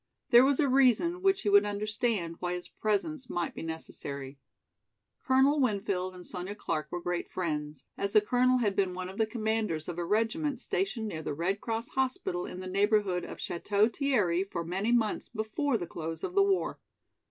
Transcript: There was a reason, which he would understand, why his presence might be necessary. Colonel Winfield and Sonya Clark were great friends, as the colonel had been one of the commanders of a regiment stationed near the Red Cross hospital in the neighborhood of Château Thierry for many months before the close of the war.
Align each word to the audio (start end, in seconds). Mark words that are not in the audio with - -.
There 0.31 0.43
was 0.43 0.59
a 0.59 0.67
reason, 0.67 1.21
which 1.21 1.43
he 1.43 1.49
would 1.49 1.63
understand, 1.63 2.37
why 2.39 2.53
his 2.53 2.67
presence 2.67 3.29
might 3.29 3.53
be 3.53 3.61
necessary. 3.61 4.39
Colonel 5.23 5.59
Winfield 5.59 6.15
and 6.15 6.25
Sonya 6.25 6.55
Clark 6.55 6.91
were 6.91 6.99
great 6.99 7.29
friends, 7.29 7.85
as 7.99 8.11
the 8.13 8.19
colonel 8.19 8.57
had 8.57 8.75
been 8.75 8.95
one 8.95 9.09
of 9.09 9.19
the 9.19 9.27
commanders 9.27 9.87
of 9.87 9.99
a 9.99 10.03
regiment 10.03 10.59
stationed 10.59 11.07
near 11.07 11.21
the 11.21 11.35
Red 11.35 11.61
Cross 11.61 11.89
hospital 11.89 12.47
in 12.47 12.61
the 12.61 12.65
neighborhood 12.67 13.23
of 13.23 13.37
Château 13.37 13.95
Thierry 13.95 14.43
for 14.43 14.65
many 14.65 14.91
months 14.91 15.29
before 15.29 15.77
the 15.77 15.85
close 15.85 16.23
of 16.23 16.33
the 16.33 16.41
war. 16.41 16.79